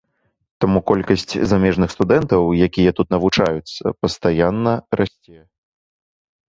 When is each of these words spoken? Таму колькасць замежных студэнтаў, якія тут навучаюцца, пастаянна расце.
Таму 0.63 0.79
колькасць 0.91 1.33
замежных 1.51 1.93
студэнтаў, 1.97 2.41
якія 2.69 2.91
тут 3.01 3.07
навучаюцца, 3.15 3.83
пастаянна 4.05 4.73
расце. 5.01 5.39